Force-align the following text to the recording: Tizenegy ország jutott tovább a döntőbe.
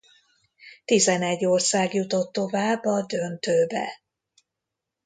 Tizenegy 0.85 1.45
ország 1.45 1.93
jutott 1.93 2.31
tovább 2.33 2.83
a 2.85 3.05
döntőbe. 3.05 4.01